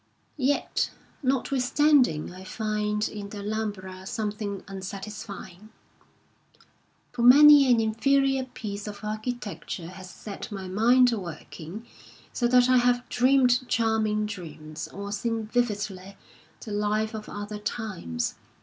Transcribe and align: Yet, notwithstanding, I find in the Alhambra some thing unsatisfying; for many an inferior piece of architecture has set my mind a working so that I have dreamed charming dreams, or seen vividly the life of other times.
Yet, 0.37 0.89
notwithstanding, 1.21 2.33
I 2.33 2.43
find 2.43 3.07
in 3.07 3.29
the 3.29 3.37
Alhambra 3.37 4.07
some 4.07 4.31
thing 4.31 4.63
unsatisfying; 4.67 5.69
for 7.11 7.21
many 7.21 7.71
an 7.71 7.79
inferior 7.79 8.45
piece 8.45 8.87
of 8.87 9.01
architecture 9.03 9.89
has 9.89 10.09
set 10.09 10.51
my 10.51 10.67
mind 10.67 11.13
a 11.13 11.19
working 11.19 11.85
so 12.33 12.47
that 12.47 12.67
I 12.67 12.77
have 12.77 13.07
dreamed 13.09 13.67
charming 13.67 14.25
dreams, 14.25 14.87
or 14.87 15.11
seen 15.11 15.45
vividly 15.45 16.17
the 16.61 16.71
life 16.71 17.13
of 17.13 17.29
other 17.29 17.59
times. 17.59 18.33